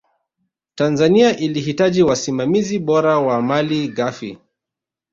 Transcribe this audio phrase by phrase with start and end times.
[0.75, 4.37] tanzania ilihitaji wasimamizi bora wa mali ghafi